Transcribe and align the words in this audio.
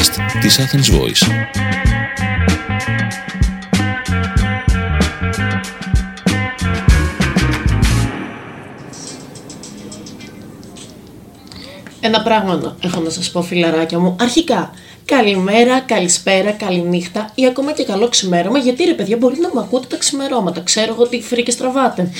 podcast 0.00 0.40
της 0.40 0.58
Athens 0.58 1.00
Voice. 1.00 1.30
Ένα 12.00 12.22
πράγμα 12.22 12.76
έχω 12.80 13.00
να 13.00 13.10
σας 13.10 13.30
πω 13.30 13.42
φιλαράκια 13.42 13.98
μου. 13.98 14.16
Αρχικά, 14.20 14.70
καλημέρα, 15.04 15.80
καλησπέρα, 15.80 16.50
καληνύχτα 16.50 17.30
ή 17.34 17.46
ακόμα 17.46 17.72
και 17.72 17.84
καλό 17.84 18.08
ξημέρωμα. 18.08 18.58
Γιατί 18.58 18.84
ρε 18.84 18.94
παιδιά 18.94 19.16
μπορεί 19.16 19.38
να 19.40 19.50
μου 19.54 19.60
ακούτε 19.60 19.86
τα 19.86 19.96
ξημερώματα. 19.96 20.60
Ξέρω 20.60 20.92
εγώ 20.92 21.08
τι 21.08 21.20
φρίκες 21.20 21.56
τραβάτε. 21.56 22.10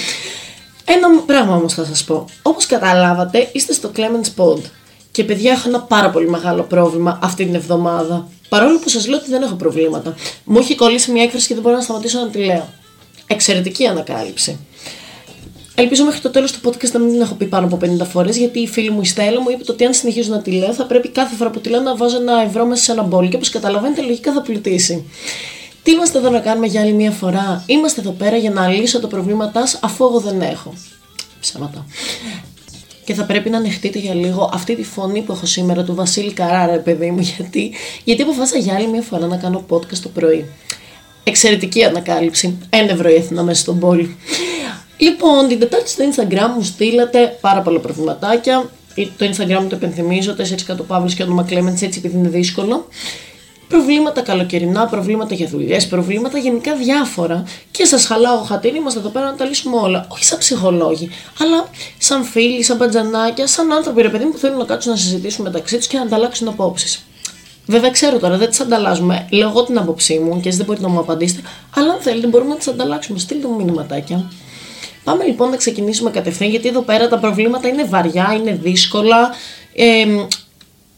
Ένα 0.84 1.08
πράγμα 1.26 1.54
όμως 1.54 1.74
θα 1.74 1.84
σας 1.84 2.04
πω. 2.04 2.24
Όπως 2.42 2.66
καταλάβατε 2.66 3.50
είστε 3.52 3.72
στο 3.72 3.90
Clemens 3.96 4.42
Pod. 4.42 4.60
Και 5.10 5.24
παιδιά 5.24 5.52
έχω 5.52 5.68
ένα 5.68 5.80
πάρα 5.80 6.10
πολύ 6.10 6.28
μεγάλο 6.28 6.62
πρόβλημα 6.62 7.18
αυτή 7.22 7.44
την 7.44 7.54
εβδομάδα. 7.54 8.28
Παρόλο 8.48 8.78
που 8.78 8.88
σας 8.88 9.06
λέω 9.06 9.18
ότι 9.18 9.30
δεν 9.30 9.42
έχω 9.42 9.54
προβλήματα. 9.54 10.14
Μου 10.44 10.58
έχει 10.58 10.74
κολλήσει 10.74 11.10
μια 11.10 11.22
έκφραση 11.22 11.46
και 11.46 11.54
δεν 11.54 11.62
μπορώ 11.62 11.76
να 11.76 11.82
σταματήσω 11.82 12.20
να 12.20 12.28
τη 12.28 12.38
λέω. 12.38 12.68
Εξαιρετική 13.26 13.86
ανακάλυψη. 13.86 14.58
Ελπίζω 15.74 16.04
μέχρι 16.04 16.20
το 16.20 16.30
τέλος 16.30 16.52
του 16.52 16.70
podcast 16.70 16.90
να 16.92 16.98
μην 16.98 17.12
την 17.12 17.20
έχω 17.20 17.34
πει 17.34 17.44
πάνω 17.44 17.66
από 17.66 17.78
50 17.82 18.06
φορές, 18.06 18.36
γιατί 18.36 18.58
η 18.58 18.66
φίλη 18.66 18.90
μου 18.90 19.00
η 19.00 19.04
Στέλλα 19.04 19.40
μου 19.40 19.50
είπε 19.50 19.72
ότι 19.72 19.84
αν 19.84 19.94
συνεχίζω 19.94 20.30
να 20.32 20.42
τη 20.42 20.50
λέω, 20.50 20.72
θα 20.72 20.86
πρέπει 20.86 21.08
κάθε 21.08 21.36
φορά 21.36 21.50
που 21.50 21.60
τη 21.60 21.68
λέω 21.68 21.80
να 21.80 21.96
βάζω 21.96 22.16
ένα 22.16 22.42
ευρώ 22.42 22.66
μέσα 22.66 22.82
σε 22.82 22.92
ένα 22.92 23.02
μπόλ. 23.02 23.28
Και 23.28 23.36
όπως 23.36 23.48
καταλαβαίνετε, 23.48 24.02
λογικά 24.02 24.32
θα 24.32 24.42
πλουτίσει. 24.42 25.10
Τι 25.82 25.90
είμαστε 25.90 26.18
εδώ 26.18 26.30
να 26.30 26.38
κάνουμε 26.38 26.66
για 26.66 26.80
άλλη 26.80 26.92
μια 26.92 27.10
φορά; 27.10 27.64
Είμαστε 27.66 28.00
εδώ 28.00 28.10
πέρα 28.10 28.36
για 28.36 28.50
να 28.50 28.68
λύσω 28.68 29.00
τα 29.00 29.06
προβλήματά 29.06 29.66
σας 29.66 29.80
αφού 29.82 30.04
εγώ 30.04 30.18
δεν 30.20 30.40
έχω. 30.40 30.74
Ψέματα. 31.40 31.86
Και 33.10 33.16
θα 33.16 33.24
πρέπει 33.24 33.50
να 33.50 33.56
ανεχτείτε 33.56 33.98
για 33.98 34.14
λίγο 34.14 34.50
αυτή 34.52 34.76
τη 34.76 34.84
φωνή 34.84 35.22
που 35.22 35.32
έχω 35.32 35.46
σήμερα 35.46 35.84
του 35.84 35.94
Βασίλη 35.94 36.32
Καράρα, 36.32 36.78
παιδί 36.78 37.10
μου, 37.10 37.20
γιατί, 37.20 37.72
γιατί 38.04 38.22
αποφάσισα 38.22 38.58
για 38.58 38.74
άλλη 38.74 38.88
μια 38.88 39.02
φορά 39.02 39.26
να 39.26 39.36
κάνω 39.36 39.64
podcast 39.68 39.98
το 40.02 40.08
πρωί. 40.08 40.44
Εξαιρετική 41.24 41.84
ανακάλυψη. 41.84 42.58
Ένα 42.70 42.90
ευρώ 42.90 43.08
έθινα 43.08 43.42
μέσα 43.42 43.60
στον 43.60 43.78
πόλη. 43.78 44.16
Λοιπόν, 44.96 45.48
την 45.48 45.58
Τετάρτη 45.58 45.90
στο 45.90 46.04
Instagram 46.04 46.54
μου 46.56 46.62
στείλατε 46.62 47.38
πάρα 47.40 47.60
πολλά 47.60 47.78
προβληματάκια. 47.80 48.70
Το 48.94 49.26
Instagram 49.26 49.60
μου 49.60 49.68
το 49.68 49.76
επενθυμίζω, 49.76 50.36
4 50.38 50.62
κάτω 50.66 50.82
παύλος 50.82 51.14
και 51.14 51.22
όνομα 51.22 51.46
Clemens, 51.50 51.82
έτσι 51.82 51.98
επειδή 51.98 52.16
είναι 52.16 52.28
δύσκολο. 52.28 52.86
Προβλήματα 53.70 54.20
καλοκαιρινά, 54.20 54.86
προβλήματα 54.86 55.34
για 55.34 55.46
δουλειές, 55.46 55.86
προβλήματα 55.86 56.38
γενικά 56.38 56.76
διάφορα. 56.76 57.44
Και 57.70 57.84
σας 57.84 58.04
χαλάω 58.04 58.36
χατήρι, 58.36 58.76
είμαστε 58.76 58.98
εδώ 58.98 59.08
πέρα 59.08 59.24
να 59.24 59.34
τα 59.34 59.44
λύσουμε 59.44 59.76
όλα. 59.76 60.06
Όχι 60.08 60.24
σαν 60.24 60.38
ψυχολόγοι, 60.38 61.10
αλλά 61.38 61.68
σαν 61.98 62.24
φίλοι, 62.24 62.62
σαν 62.62 62.78
παντζανάκια, 62.78 63.46
σαν 63.46 63.72
άνθρωποι 63.72 64.02
ρε 64.02 64.08
παιδί 64.08 64.24
που 64.24 64.38
θέλουν 64.38 64.58
να 64.58 64.64
κάτσουν 64.64 64.92
να 64.92 64.98
συζητήσουν 64.98 65.44
μεταξύ 65.44 65.76
τους 65.76 65.86
και 65.86 65.96
να 65.96 66.02
ανταλλάξουν 66.02 66.48
απόψεις. 66.48 67.04
Βέβαια, 67.66 67.90
ξέρω 67.90 68.18
τώρα, 68.18 68.36
δεν 68.36 68.48
τις 68.48 68.60
ανταλλάσσουμε. 68.60 69.26
Λέω 69.30 69.48
εγώ 69.48 69.64
την 69.64 69.78
άποψή 69.78 70.18
μου 70.18 70.40
και 70.40 70.48
εσείς 70.48 70.56
δεν 70.56 70.66
μπορείτε 70.66 70.86
να 70.86 70.92
μου 70.92 70.98
απαντήσετε. 70.98 71.40
Αλλά 71.76 71.92
αν 71.92 72.00
θέλετε, 72.00 72.26
μπορούμε 72.26 72.50
να 72.50 72.56
τις 72.56 72.68
ανταλλάξουμε. 72.68 73.18
Στείλτε 73.18 73.48
μου 73.48 73.54
μηνυματάκια. 73.54 74.32
Πάμε 75.04 75.24
λοιπόν 75.24 75.50
να 75.50 75.56
ξεκινήσουμε 75.56 76.10
κατευθείαν 76.10 76.50
γιατί 76.50 76.68
εδώ 76.68 76.80
πέρα 76.80 77.08
τα 77.08 77.18
προβλήματα 77.18 77.68
είναι 77.68 77.84
βαριά, 77.84 78.36
είναι 78.40 78.58
δύσκολα. 78.62 79.30
Ε, 79.74 80.06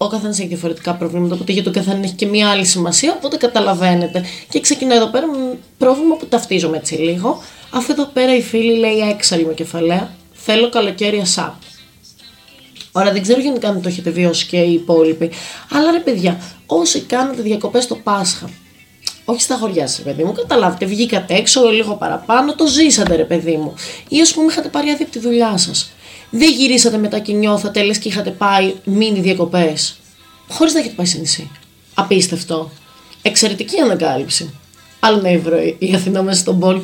ο 0.05 0.09
καθένας 0.09 0.39
έχει 0.39 0.49
διαφορετικά 0.49 0.95
προβλήματα, 0.95 1.35
οπότε 1.35 1.53
για 1.53 1.63
τον 1.63 1.73
καθένα 1.73 2.01
έχει 2.05 2.15
και 2.15 2.27
μία 2.27 2.51
άλλη 2.51 2.65
σημασία, 2.65 3.13
οπότε 3.17 3.37
καταλαβαίνετε. 3.37 4.25
Και 4.49 4.61
ξεκινάω 4.61 4.97
εδώ 4.97 5.07
πέρα 5.07 5.27
με 5.27 5.59
πρόβλημα 5.79 6.17
που 6.17 6.27
ταυτίζομαι 6.27 6.77
έτσι 6.77 6.95
λίγο. 6.95 7.43
Αφού 7.71 7.93
εδώ 7.93 8.05
πέρα 8.05 8.37
η 8.37 8.43
φίλη 8.43 8.79
λέει 8.79 8.99
έξαλλη 8.99 9.45
με 9.47 9.55
κεφαλαία, 9.55 10.15
θέλω 10.33 10.69
καλοκαίρι 10.69 11.21
ασά. 11.21 11.59
Ωραία, 12.93 13.13
δεν 13.13 13.23
ξέρω 13.23 13.41
γενικά 13.41 13.69
αν 13.69 13.83
το 13.83 13.89
έχετε 13.89 14.11
βιώσει 14.11 14.47
και 14.47 14.57
οι 14.57 14.73
υπόλοιποι. 14.73 15.31
Αλλά 15.71 15.91
ρε 15.91 15.99
παιδιά, 15.99 16.41
όσοι 16.67 17.01
κάνετε 17.01 17.43
διακοπές 17.43 17.87
το 17.87 17.97
Πάσχα, 17.97 18.51
όχι 19.25 19.41
στα 19.41 19.57
χωριά 19.57 19.87
σας, 19.87 20.05
παιδί 20.05 20.25
μου, 20.25 20.33
καταλάβετε, 20.33 20.87
βγήκατε 20.87 21.35
έξω 21.35 21.69
λίγο 21.71 21.95
παραπάνω, 21.95 22.55
το 22.55 22.67
ζήσατε, 22.67 23.17
ρε 23.17 23.25
παιδί 23.25 23.57
μου. 23.57 23.75
Ή 24.09 24.21
ας 24.21 24.33
πούμε 24.33 24.47
είχατε 24.47 24.69
πάρει 24.69 24.89
άδεια 24.89 25.05
από 25.05 25.13
τη 25.13 25.19
δουλειά 25.19 25.57
σας. 25.57 25.93
Δεν 26.35 26.51
γυρίσατε 26.51 26.97
μετά 26.97 27.19
και 27.19 27.33
νιώθατε 27.33 27.83
λε 27.83 27.95
και 27.95 28.09
είχατε 28.09 28.31
πάει 28.31 28.75
μήνυ 28.85 29.21
διακοπές. 29.21 29.97
Χωρίς 30.49 30.73
να 30.73 30.79
έχετε 30.79 30.95
πάει 30.95 31.07
σε 31.07 31.19
νησί. 31.19 31.51
Απίστευτο. 31.95 32.71
Εξαιρετική 33.23 33.79
ανακάλυψη. 33.79 34.55
Άλλο 35.01 35.19
ένα 35.19 35.29
ευρώ 35.29 35.57
η 35.79 35.95
Αθηνά 35.95 36.23
μέσα 36.23 36.41
στον 36.41 36.59
πόλη. 36.59 36.83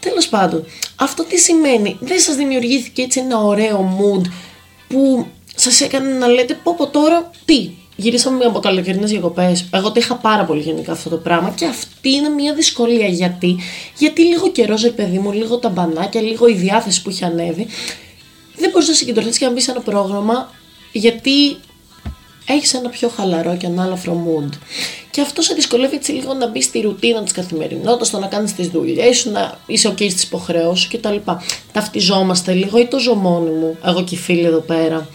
Τέλος 0.00 0.28
πάντων, 0.28 0.64
αυτό 0.96 1.24
τι 1.24 1.38
σημαίνει, 1.38 1.96
δεν 2.00 2.20
σας 2.20 2.36
δημιουργήθηκε 2.36 3.02
έτσι 3.02 3.20
ένα 3.20 3.38
ωραίο 3.38 3.98
mood 3.98 4.26
που 4.88 5.26
σας 5.54 5.80
έκανε 5.80 6.12
να 6.12 6.26
λέτε 6.26 6.54
πω 6.62 6.74
πω 6.74 6.86
τώρα 6.86 7.30
τι, 7.44 7.70
γυρίσαμε 7.96 8.44
από 8.44 8.58
καλοκαιρινές 8.60 9.10
διακοπές. 9.10 9.68
Εγώ 9.70 9.92
το 9.92 10.00
είχα 10.00 10.14
πάρα 10.14 10.44
πολύ 10.44 10.60
γενικά 10.60 10.92
αυτό 10.92 11.08
το 11.08 11.16
πράγμα 11.16 11.50
και 11.50 11.66
αυτή 11.66 12.10
είναι 12.10 12.28
μια 12.28 12.54
δυσκολία. 12.54 13.06
Γιατί, 13.06 13.56
γιατί 13.98 14.22
λίγο 14.22 14.50
καιρός, 14.50 14.82
ρε 14.82 14.90
παιδί 14.90 15.18
μου, 15.18 15.32
λίγο 15.32 15.56
τα 15.56 15.68
μπανάκια, 15.68 16.20
λίγο 16.20 16.46
η 16.46 16.52
διάθεση 16.52 17.02
που 17.02 17.10
είχε 17.10 17.24
ανέβει, 17.24 17.66
δεν 18.60 18.70
μπορείς 18.70 18.88
να 18.88 18.94
συγκεντρωθείς 18.94 19.38
και 19.38 19.44
να 19.44 19.52
μπεις 19.52 19.64
σε 19.64 19.70
ένα 19.70 19.80
πρόγραμμα 19.80 20.50
γιατί 20.92 21.56
έχεις 22.46 22.74
ένα 22.74 22.88
πιο 22.88 23.08
χαλαρό 23.08 23.56
και 23.56 23.66
ανάλαφρο 23.66 24.26
mood. 24.26 24.58
Και 25.10 25.20
αυτό 25.20 25.42
σε 25.42 25.54
δυσκολεύει 25.54 25.96
έτσι 25.96 26.12
λίγο 26.12 26.34
να 26.34 26.46
μπεις 26.46 26.64
στη 26.64 26.80
ρουτίνα 26.80 27.22
της 27.22 27.32
καθημερινότητας, 27.32 28.06
στο 28.06 28.18
να 28.18 28.26
κάνεις 28.26 28.54
τις 28.54 28.68
δουλειές 28.68 29.16
σου, 29.16 29.30
να 29.30 29.58
είσαι 29.66 29.88
ο 29.88 29.90
okay 29.90 30.10
στις 30.10 30.22
υποχρεώσεις 30.22 30.88
κτλ. 30.88 31.16
Ταυτιζόμαστε 31.72 32.52
λίγο 32.52 32.78
ή 32.78 32.86
το 32.86 32.98
ζω 32.98 33.14
μόνη 33.14 33.50
μου, 33.50 33.78
εγώ 33.84 34.04
και 34.04 34.14
οι 34.14 34.18
φίλοι 34.18 34.44
εδώ 34.44 34.60
πέρα. 34.60 35.08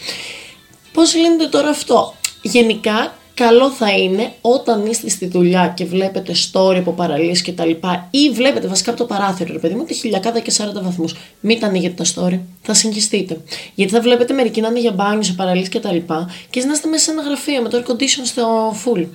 Πώς 0.93 1.15
λύνεται 1.15 1.47
τώρα 1.47 1.69
αυτό, 1.69 2.13
Γενικά, 2.47 3.17
καλό 3.35 3.71
θα 3.71 3.97
είναι 3.97 4.33
όταν 4.41 4.85
είστε 4.85 5.09
στη 5.09 5.27
δουλειά 5.27 5.73
και 5.75 5.85
βλέπετε 5.85 6.33
story 6.33 6.75
από 6.77 6.91
παραλίες 6.91 7.41
και 7.41 7.51
τα 7.51 7.65
λοιπά 7.65 8.07
ή 8.11 8.29
βλέπετε 8.29 8.67
βασικά 8.67 8.89
από 8.89 8.99
το 8.99 9.05
παράθυρο, 9.05 9.53
ρε 9.53 9.59
παιδί 9.59 9.73
μου, 9.73 9.83
τη 9.83 9.93
χιλιακάδα 9.93 10.39
και 10.39 10.53
40 10.57 10.81
βαθμούς. 10.81 11.15
Μην 11.39 11.59
τα 11.59 11.67
ανοίγετε 11.67 12.03
τα 12.03 12.05
story, 12.15 12.39
θα 12.61 12.73
συγχυστείτε. 12.73 13.41
Γιατί 13.75 13.91
θα 13.93 14.01
βλέπετε 14.01 14.33
μερικοί 14.33 14.61
να 14.61 14.67
είναι 14.67 14.79
για 14.79 14.91
μπάνιο 14.91 15.23
σε 15.23 15.33
παραλίες 15.33 15.69
και 15.69 15.79
τα 15.79 15.91
λοιπά 15.91 16.29
και 16.49 16.65
να 16.65 16.73
είστε 16.73 16.87
μέσα 16.87 17.03
σε 17.03 17.11
ένα 17.11 17.21
γραφείο 17.21 17.61
με 17.61 17.69
το 17.69 17.77
air 17.77 17.91
condition 17.91 18.23
στο 18.23 18.75
full. 18.85 19.05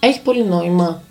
Έχει 0.00 0.20
πολύ 0.20 0.44
νόημα. 0.44 1.02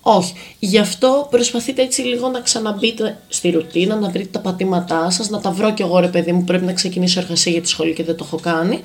Όχι. 0.00 0.32
Γι' 0.58 0.78
αυτό 0.78 1.26
προσπαθείτε 1.30 1.82
έτσι 1.82 2.02
λίγο 2.02 2.28
να 2.28 2.40
ξαναμπείτε 2.40 3.18
στη 3.28 3.50
ρουτίνα, 3.50 3.96
να 3.96 4.08
βρείτε 4.08 4.28
τα 4.32 4.40
πατήματά 4.40 5.10
σας, 5.10 5.28
να 5.30 5.40
τα 5.40 5.50
βρω 5.50 5.72
κι 5.74 5.82
εγώ 5.82 5.98
ρε 5.98 6.08
παιδί 6.08 6.32
μου. 6.32 6.44
Πρέπει 6.44 6.64
να 6.64 6.72
ξεκινήσω 6.72 7.20
εργασία 7.20 7.52
για 7.52 7.60
τη 7.60 7.68
σχολή 7.68 7.92
και 7.92 8.04
δεν 8.04 8.16
το 8.16 8.24
έχω 8.26 8.36
κάνει 8.36 8.80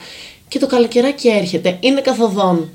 και 0.53 0.59
το 0.59 0.67
καλοκαιράκι 0.67 1.27
έρχεται, 1.27 1.77
είναι 1.79 2.01
καθοδόν. 2.01 2.69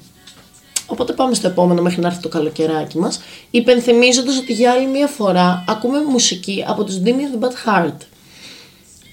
Οπότε 0.90 1.12
πάμε 1.12 1.34
στο 1.34 1.46
επόμενο 1.46 1.82
μέχρι 1.82 2.00
να 2.00 2.06
έρθει 2.06 2.20
το 2.20 2.28
καλοκαιράκι 2.28 2.98
μας, 2.98 3.20
υπενθυμίζοντας 3.50 4.38
ότι 4.38 4.52
για 4.52 4.72
άλλη 4.72 4.86
μια 4.86 5.06
φορά 5.06 5.64
ακούμε 5.68 5.98
μουσική 6.02 6.64
από 6.68 6.84
τους 6.84 7.00
Dimmy 7.04 7.08
the 7.08 7.44
Bad 7.44 7.52
Heart. 7.66 7.96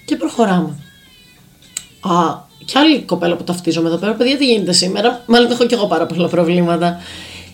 Και 0.04 0.16
προχωράμε. 0.16 0.78
Α, 2.00 2.44
κι 2.64 2.78
άλλη 2.78 3.02
κοπέλα 3.02 3.36
που 3.36 3.44
ταυτίζομαι 3.44 3.88
εδώ 3.88 3.96
πέρα, 3.96 4.12
παιδιά 4.12 4.36
τι 4.36 4.46
γίνεται 4.46 4.72
σήμερα, 4.72 5.22
μάλλον 5.26 5.50
έχω 5.50 5.66
κι 5.66 5.74
εγώ 5.74 5.86
πάρα 5.86 6.06
πολλά 6.06 6.28
προβλήματα. 6.28 7.00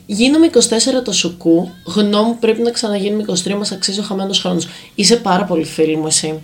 Γίνομαι 0.06 0.50
24 0.52 0.58
το 1.04 1.12
σουκού, 1.12 1.70
γνώμη 1.84 2.34
πρέπει 2.40 2.62
να 2.62 2.70
ξαναγίνουμε 2.70 3.24
23, 3.44 3.54
μας 3.54 3.72
αξίζει 3.72 4.00
ο 4.00 4.02
χαμένος 4.02 4.40
χρόνος. 4.40 4.68
Είσαι 4.94 5.16
πάρα 5.16 5.44
πολύ 5.44 5.64
φίλη 5.64 5.96
μου 5.96 6.06
εσύ. 6.06 6.42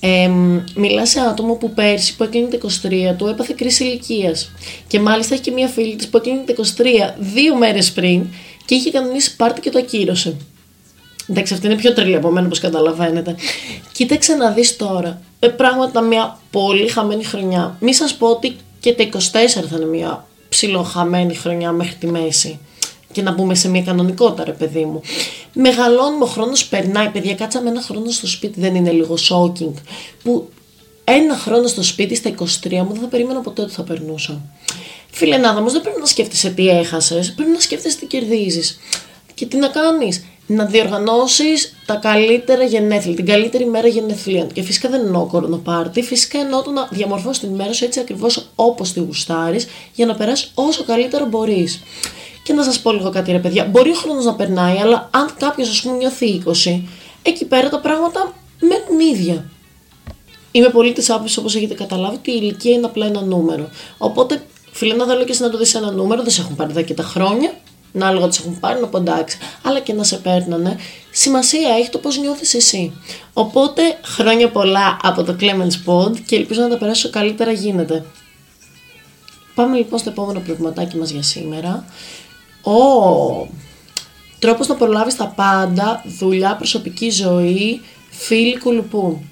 Ε, 0.00 0.30
μιλάς 0.74 1.10
σε 1.10 1.20
άτομο 1.20 1.54
που 1.54 1.70
πέρσι 1.70 2.16
που 2.16 2.22
έκλεινε 2.22 2.48
τα 2.48 2.58
23 3.12 3.14
του 3.16 3.26
έπαθε 3.26 3.54
κρίση 3.56 3.84
ηλικίας. 3.84 4.50
Και 4.86 5.00
μάλιστα 5.00 5.34
έχει 5.34 5.42
και 5.42 5.50
μία 5.50 5.68
φίλη 5.68 5.96
της 5.96 6.08
που 6.08 6.16
έκλεινε 6.16 6.42
τα 6.46 6.54
23 6.54 7.14
δύο 7.18 7.56
μέρες 7.56 7.92
πριν 7.92 8.26
και 8.64 8.74
είχε 8.74 8.90
κανονίσει 8.90 9.36
πάρτι 9.36 9.60
και 9.60 9.70
το 9.70 9.78
ακύρωσε. 9.78 10.36
Εντάξει, 11.26 11.54
αυτή 11.54 11.66
είναι 11.66 11.76
πιο 11.76 11.92
τρελή 11.92 12.16
από 12.16 12.30
μένα, 12.30 12.46
όπως 12.46 12.58
καταλαβαίνετε. 12.58 13.34
Κοίταξε 13.92 14.34
να 14.34 14.50
δεις 14.50 14.76
τώρα. 14.76 15.20
Ε, 15.38 15.48
πράγματα 15.48 16.00
μια 16.00 16.38
πολύ 16.50 16.88
χαμένη 16.88 17.24
χρονιά. 17.24 17.76
Μη 17.80 17.94
σας 17.94 18.14
πω 18.14 18.26
ότι 18.26 18.56
και 18.80 18.92
τα 18.92 19.02
24 19.02 19.08
θα 19.70 19.76
είναι 19.76 19.86
μια 19.86 20.26
ψιλοχαμένη 20.48 21.34
χρονιά 21.34 21.72
μέχρι 21.72 21.94
τη 21.94 22.06
μέση 22.06 22.58
και 23.12 23.22
να 23.22 23.32
μπούμε 23.32 23.54
σε 23.54 23.68
μια 23.68 23.82
κανονικότητα, 23.82 24.44
ρε 24.44 24.52
παιδί 24.52 24.84
μου. 24.84 25.00
Μεγαλώνουμε, 25.52 26.24
ο 26.24 26.26
χρόνος 26.26 26.66
περνάει. 26.66 27.08
Παιδιά, 27.08 27.34
κάτσαμε 27.34 27.68
ένα 27.68 27.82
χρόνο 27.82 28.10
στο 28.10 28.26
σπίτι, 28.26 28.60
δεν 28.60 28.74
είναι 28.74 28.90
λίγο 28.90 29.14
shocking. 29.28 29.72
Που 30.22 30.48
ένα 31.04 31.36
χρόνο 31.36 31.66
στο 31.66 31.82
σπίτι 31.82 32.14
στα 32.14 32.30
23 32.30 32.44
μου 32.70 32.88
δεν 32.92 33.00
θα 33.00 33.06
περίμενα 33.06 33.40
ποτέ 33.40 33.62
ότι 33.62 33.72
θα 33.72 33.82
περνούσα. 33.82 34.40
Φιλενάδα 35.10 35.58
όμως, 35.58 35.72
δεν 35.72 35.80
πρέπει 35.82 36.00
να 36.00 36.06
σκέφτεσαι 36.06 36.50
τι 36.50 36.68
έχασες, 36.68 37.32
πρέπει 37.32 37.50
να 37.50 37.60
σκέφτεσαι 37.60 37.96
τι 37.98 38.06
κερδίζεις. 38.06 38.80
Και 39.34 39.46
τι 39.46 39.56
να 39.56 39.68
κάνεις, 39.68 40.24
να 40.46 40.64
διοργανώσεις 40.64 41.74
τα 41.86 41.94
καλύτερα 41.94 42.64
γενέθλια, 42.64 43.14
την 43.14 43.26
καλύτερη 43.26 43.66
μέρα 43.66 43.88
γενεθλίων. 43.88 44.52
Και 44.52 44.62
φυσικά 44.62 44.88
δεν 44.88 45.00
εννοώ 45.00 45.26
κορονοπάρτι, 45.26 46.02
φυσικά 46.02 46.38
εννοώ 46.38 46.62
το 46.62 46.70
να 46.70 46.88
διαμορφώσεις 46.90 47.40
την 47.40 47.50
μέρα 47.50 47.72
σου 47.72 47.84
έτσι 47.84 48.00
ακριβώς 48.00 48.48
όπως 48.54 48.92
τη 48.92 49.00
γουστάρεις, 49.00 49.66
για 49.94 50.06
να 50.06 50.14
περάσεις 50.14 50.50
όσο 50.54 50.84
καλύτερα 50.84 51.24
μπορείς. 51.24 51.82
Και 52.42 52.52
να 52.52 52.62
σας 52.62 52.80
πω 52.80 52.92
λίγο 52.92 53.10
κάτι, 53.10 53.32
ρε 53.32 53.38
παιδιά. 53.38 53.64
Μπορεί 53.64 53.90
ο 53.90 53.94
χρόνος 53.94 54.24
να 54.24 54.34
περνάει, 54.34 54.78
αλλά 54.78 55.08
αν 55.12 55.34
κάποιος, 55.38 55.68
ας 55.68 55.82
πούμε, 55.82 55.96
νιώθει 55.96 56.26
20, 56.26 56.82
εκεί 57.22 57.44
πέρα 57.44 57.68
τα 57.68 57.80
πράγματα 57.80 58.34
με 58.60 58.74
την 58.88 59.00
ίδια. 59.00 59.50
Είμαι 60.50 60.68
πολύ 60.68 60.92
της 60.92 61.10
άποψης, 61.10 61.36
όπως 61.36 61.54
έχετε 61.54 61.74
καταλάβει, 61.74 62.14
ότι 62.14 62.30
η 62.30 62.38
ηλικία 62.42 62.72
είναι 62.72 62.86
απλά 62.86 63.06
ένα 63.06 63.20
νούμερο. 63.20 63.68
Οπότε 63.98 64.42
Φίλε, 64.72 64.94
να 64.94 65.04
δω 65.04 65.24
και 65.24 65.36
να 65.38 65.50
το 65.50 65.58
δεις 65.58 65.74
ένα 65.74 65.90
νούμερο, 65.90 66.22
δεν 66.22 66.30
σε 66.30 66.40
έχουν 66.40 66.56
πάρει 66.56 66.70
εδώ 66.70 66.82
και 66.82 66.94
τα 66.94 67.02
χρόνια. 67.02 67.52
Να 67.92 68.06
άλλο 68.06 68.28
τι 68.28 68.38
έχουν 68.40 68.60
πάρει, 68.60 68.80
να 68.80 68.86
πω 68.86 68.98
εντάξει. 68.98 69.38
Αλλά 69.62 69.80
και 69.80 69.92
να 69.92 70.04
σε 70.04 70.16
παίρνανε. 70.16 70.78
Σημασία 71.10 71.74
έχει 71.78 71.90
το 71.90 71.98
πώς 71.98 72.18
νιώθεις 72.18 72.54
εσύ. 72.54 72.92
Οπότε, 73.32 73.82
χρόνια 74.02 74.48
πολλά 74.48 74.96
από 75.02 75.22
το 75.22 75.36
Clemens 75.40 75.86
Pod 75.86 76.20
και 76.26 76.36
ελπίζω 76.36 76.60
να 76.62 76.68
τα 76.68 76.78
περάσω 76.78 77.10
καλύτερα 77.10 77.52
γίνεται. 77.52 78.04
Πάμε 79.54 79.76
λοιπόν 79.76 79.98
στο 79.98 80.10
επόμενο 80.10 80.40
προβληματάκι 80.40 80.96
μας 80.96 81.10
για 81.10 81.22
σήμερα. 81.22 81.84
Ο 82.62 83.48
τρόπος 84.38 84.66
να 84.66 84.74
προλάβεις 84.74 85.16
τα 85.16 85.32
πάντα, 85.36 86.04
δουλειά, 86.18 86.56
προσωπική 86.56 87.10
ζωή, 87.10 87.80
φίλοι 88.10 88.58
κουλουπού. 88.58 89.22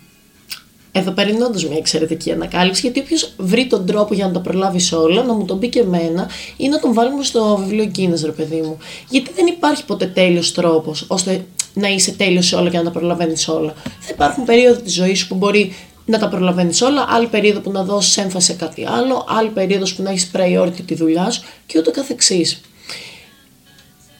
Εδώ 0.92 1.10
πέρα 1.10 1.30
είναι 1.30 1.44
όντως 1.44 1.64
μια 1.64 1.76
εξαιρετική 1.76 2.32
ανακάλυψη, 2.32 2.80
γιατί 2.80 3.00
όποιος 3.00 3.32
βρει 3.38 3.66
τον 3.66 3.86
τρόπο 3.86 4.14
για 4.14 4.26
να 4.26 4.32
τα 4.32 4.40
προλάβεις 4.40 4.92
όλα, 4.92 5.22
να 5.22 5.32
μου 5.32 5.44
τον 5.44 5.58
πει 5.58 5.68
και 5.68 5.80
εμένα, 5.80 6.28
ή 6.56 6.68
να 6.68 6.78
τον 6.80 6.92
βάλουμε 6.92 7.24
στο 7.24 7.56
βιβλίο 7.56 7.86
Κίνε, 7.86 8.20
ρε 8.24 8.30
παιδί 8.30 8.60
μου. 8.60 8.78
Γιατί 9.08 9.30
δεν 9.34 9.46
υπάρχει 9.46 9.84
ποτέ 9.84 10.06
τέλειος 10.06 10.52
τρόπος 10.52 11.04
ώστε 11.08 11.44
να 11.74 11.88
είσαι 11.88 12.12
τέλειος 12.12 12.46
σε 12.46 12.56
όλα 12.56 12.70
και 12.70 12.76
να 12.76 12.84
τα 12.84 12.90
προλαβαίνεις 12.90 13.48
όλα. 13.48 13.74
Θα 14.00 14.10
υπάρχουν 14.10 14.44
περίοδοι 14.44 14.82
της 14.82 14.94
ζωής 14.94 15.18
σου 15.18 15.28
που 15.28 15.34
μπορεί 15.34 15.74
να 16.06 16.18
τα 16.18 16.28
προλαβαίνεις 16.28 16.82
όλα, 16.82 17.06
άλλη 17.08 17.26
περίοδο 17.26 17.60
που 17.60 17.70
να 17.70 17.84
δώσεις 17.84 18.16
έμφαση 18.16 18.46
σε 18.46 18.52
κάτι 18.52 18.86
άλλο, 18.86 19.26
άλλη 19.28 19.48
περίοδος 19.48 19.94
που 19.94 20.02
να 20.02 20.10
έχεις 20.10 20.30
priority 20.34 20.80
τη 20.86 20.94
δουλειά 20.94 21.30
σου 21.30 21.42
και 21.66 21.78
ούτω 21.78 21.90
καθεξής. 21.90 22.60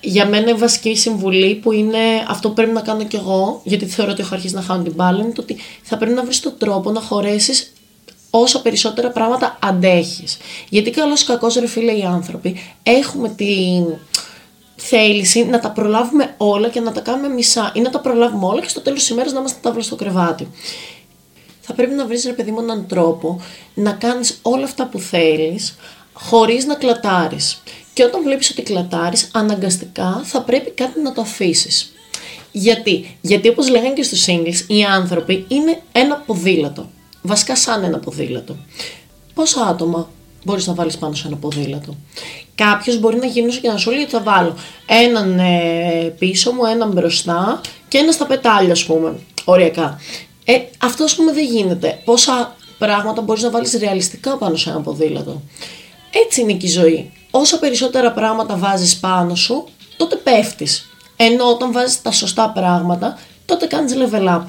Για 0.01 0.27
μένα 0.27 0.51
η 0.51 0.55
βασική 0.55 0.97
συμβουλή 0.97 1.55
που 1.55 1.73
είναι 1.73 1.99
αυτό 2.29 2.49
που 2.49 2.55
πρέπει 2.55 2.73
να 2.73 2.81
κάνω 2.81 3.05
κι 3.05 3.17
εγώ, 3.17 3.61
γιατί 3.65 3.87
θεωρώ 3.87 4.11
ότι 4.11 4.21
έχω 4.21 4.35
αρχίσει 4.35 4.55
να 4.55 4.63
χάνω 4.63 4.83
την 4.83 4.93
μπάλα, 4.93 5.23
είναι 5.23 5.33
το 5.33 5.43
ότι 5.43 5.57
θα 5.83 5.97
πρέπει 5.97 6.15
να 6.15 6.25
βρεις 6.25 6.41
τον 6.41 6.55
τρόπο 6.59 6.91
να 6.91 7.01
χωρέσεις 7.01 7.73
όσα 8.31 8.63
περισσότερα 8.63 9.11
πράγματα 9.11 9.59
αντέχεις. 9.63 10.39
Γιατί 10.69 10.91
καλό 10.91 11.15
ή 11.15 11.25
κακό, 11.25 11.49
ρε 11.61 11.67
φίλε, 11.67 11.93
οι 11.93 12.03
άνθρωποι 12.03 12.57
έχουμε 12.83 13.29
την 13.29 13.85
θέληση 14.77 15.45
να 15.45 15.61
τα 15.61 15.71
προλάβουμε 15.71 16.35
όλα 16.37 16.69
και 16.69 16.81
να 16.81 16.93
τα 16.93 17.01
κάνουμε 17.01 17.29
μισά 17.29 17.73
ή 17.75 17.81
να 17.81 17.91
τα 17.91 18.01
προλάβουμε 18.01 18.47
όλα 18.47 18.61
και 18.61 18.69
στο 18.69 18.81
τέλος 18.81 18.99
της 18.99 19.09
ημέρας 19.09 19.33
να 19.33 19.39
είμαστε 19.39 19.59
τάβλα 19.63 19.83
στο 19.83 19.97
κρεβάτι 19.97 20.49
θα 21.71 21.77
πρέπει 21.77 21.95
να 21.95 22.07
βρεις 22.07 22.25
ρε 22.25 22.33
παιδί 22.33 22.51
μου 22.51 22.61
έναν 22.61 22.87
τρόπο 22.87 23.41
να 23.75 23.93
κάνεις 23.93 24.39
όλα 24.43 24.65
αυτά 24.65 24.87
που 24.87 24.99
θέλεις 24.99 25.77
χωρίς 26.13 26.65
να 26.65 26.75
κλατάρεις. 26.75 27.63
Και 28.01 28.07
όταν 28.07 28.23
βλέπεις 28.23 28.51
ότι 28.51 28.63
κλατάρεις, 28.63 29.31
αναγκαστικά 29.33 30.21
θα 30.25 30.43
πρέπει 30.43 30.71
κάτι 30.71 31.01
να 31.01 31.13
το 31.13 31.21
αφήσεις. 31.21 31.93
Γιατί, 32.53 33.17
Γιατί 33.21 33.49
όπως 33.49 33.71
λέγανε 33.71 33.95
και 33.95 34.03
στους 34.03 34.27
singles, 34.27 34.65
οι 34.67 34.85
άνθρωποι 34.85 35.45
είναι 35.49 35.81
ένα 35.93 36.17
ποδήλατο. 36.17 36.91
Βασικά 37.23 37.57
σαν 37.57 37.85
ένα 37.85 37.99
ποδήλατο. 37.99 38.57
Πόσα 39.35 39.67
άτομα 39.67 40.11
μπορείς 40.45 40.67
να 40.67 40.75
βάλεις 40.75 40.99
πάνω 40.99 41.15
σε 41.15 41.27
ένα 41.27 41.37
ποδήλατο; 41.37 41.97
Κάποιος 42.55 42.99
μπορεί 42.99 43.17
να 43.17 43.27
γυρίσει 43.27 43.61
και 43.61 43.69
να 43.69 43.77
σου 43.77 43.91
λέει 43.91 44.03
ότι 44.03 44.11
θα 44.11 44.21
βάλω 44.21 44.57
έναν 44.87 45.39
ε, 45.39 46.15
πίσω 46.19 46.53
μου, 46.53 46.65
έναν 46.65 46.91
μπροστά 46.91 47.61
και 47.89 47.99
ένα 47.99 48.13
στα 48.13 48.27
πετάλια 48.27 48.73
ας 48.73 48.85
πούμε, 48.85 49.19
οριακά. 49.45 50.01
Ε, 50.45 50.59
αυτό 50.79 51.05
ας 51.05 51.15
πούμε 51.15 51.33
δεν 51.33 51.45
γίνεται. 51.45 52.01
Πόσα 52.05 52.57
πράγματα 52.79 53.23
μπορείς 53.23 53.43
να 53.43 53.51
βάλεις 53.51 53.73
ρεαλιστικά 53.73 54.37
πάνω 54.37 54.57
σε 54.57 54.71
ένα 54.71 54.81
ποδήλατο; 54.81 55.43
Έτσι 56.27 56.41
είναι 56.41 56.53
και 56.53 56.67
η 56.67 56.71
ζωή. 56.71 57.11
Όσο 57.31 57.59
περισσότερα 57.59 58.13
πράγματα 58.13 58.57
βάζεις 58.57 58.99
πάνω 58.99 59.35
σου, 59.35 59.65
τότε 59.97 60.17
πέφτεις. 60.17 60.89
Ενώ 61.17 61.45
όταν 61.45 61.73
βάζεις 61.73 62.03
τα 62.03 62.13
σωστά 62.13 62.51
πράγματα, 62.51 63.19
τότε 63.47 63.67
κάνεις 63.67 63.95
level 63.97 64.29
up. 64.29 64.43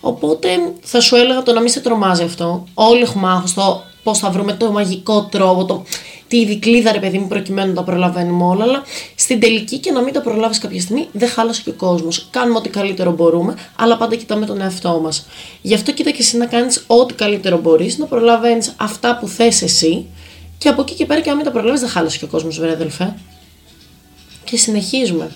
Οπότε 0.00 0.48
θα 0.80 1.00
σου 1.00 1.16
έλεγα 1.16 1.42
το 1.42 1.52
να 1.52 1.60
μην 1.60 1.70
σε 1.70 1.80
τρομάζει 1.80 2.22
αυτό. 2.22 2.64
Όλοι 2.74 3.02
έχουμε 3.02 3.28
άγχος 3.28 3.54
το 3.54 3.82
πώς 4.02 4.18
θα 4.18 4.30
βρούμε 4.30 4.52
το 4.52 4.72
μαγικό 4.72 5.22
τρόπο, 5.24 5.64
το, 5.64 5.82
τη 6.28 6.44
δικλίδα 6.44 6.92
ρε 6.92 6.98
παιδί 6.98 7.18
μου 7.18 7.26
προκειμένου 7.26 7.68
να 7.68 7.74
τα 7.74 7.82
προλαβαίνουμε 7.82 8.44
όλα, 8.44 8.64
αλλά 8.64 8.82
στην 9.14 9.40
τελική 9.40 9.78
και 9.78 9.90
να 9.90 10.00
μην 10.00 10.12
τα 10.12 10.20
προλάβεις 10.20 10.58
κάποια 10.58 10.80
στιγμή 10.80 11.08
δεν 11.12 11.28
χάλασε 11.28 11.62
και 11.64 11.70
ο 11.70 11.72
κόσμος. 11.72 12.28
Κάνουμε 12.30 12.58
ό,τι 12.58 12.68
καλύτερο 12.68 13.12
μπορούμε, 13.12 13.54
αλλά 13.76 13.96
πάντα 13.96 14.16
κοιτάμε 14.16 14.46
τον 14.46 14.60
εαυτό 14.60 15.00
μας. 15.02 15.26
Γι' 15.62 15.74
αυτό 15.74 15.92
κοίτα 15.92 16.10
και 16.10 16.20
εσύ 16.20 16.36
να 16.36 16.46
κάνεις 16.46 16.84
ό,τι 16.86 17.14
καλύτερο 17.14 17.58
μπορείς, 17.58 17.98
να 17.98 18.06
προλαβαίνεις 18.06 18.74
αυτά 18.76 19.18
που 19.18 19.28
θες 19.28 19.62
εσύ 19.62 20.06
και 20.60 20.68
από 20.68 20.82
εκεί 20.82 20.94
και 20.94 21.06
πέρα 21.06 21.20
και 21.20 21.30
αν 21.30 21.36
μην 21.36 21.44
τα 21.44 21.50
προλάβεις 21.50 21.80
δεν 21.80 21.88
χάλασε 21.88 22.18
και 22.18 22.24
ο 22.24 22.28
κόσμος, 22.28 22.58
βέβαια 22.58 22.74
αδελφέ. 22.74 23.14
Και 24.44 24.56
συνεχίζουμε. 24.56 25.30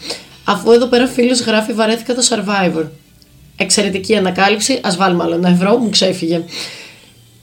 Αφού 0.45 0.73
εδώ 0.73 0.87
πέρα 0.87 1.07
φίλος 1.07 1.41
γράφει 1.41 1.73
βαρέθηκα 1.73 2.15
το 2.15 2.23
Survivor. 2.31 2.85
Εξαιρετική 3.57 4.17
ανακάλυψη, 4.17 4.81
ας 4.83 4.97
βάλουμε 4.97 5.23
άλλο 5.23 5.35
ένα 5.35 5.49
ευρώ, 5.49 5.77
μου 5.77 5.89
ξέφυγε. 5.89 6.45